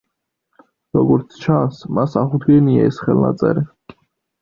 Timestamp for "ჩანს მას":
1.45-2.19